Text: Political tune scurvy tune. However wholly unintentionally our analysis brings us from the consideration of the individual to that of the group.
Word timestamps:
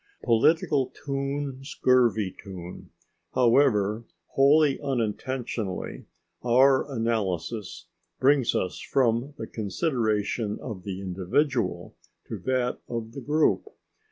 Political 0.23 0.91
tune 1.05 1.59
scurvy 1.63 2.31
tune. 2.43 2.89
However 3.35 4.05
wholly 4.29 4.81
unintentionally 4.81 6.05
our 6.41 6.91
analysis 6.91 7.85
brings 8.19 8.55
us 8.55 8.79
from 8.79 9.35
the 9.37 9.45
consideration 9.45 10.57
of 10.59 10.81
the 10.81 11.01
individual 11.01 11.95
to 12.29 12.39
that 12.39 12.79
of 12.89 13.11
the 13.11 13.21
group. 13.21 13.65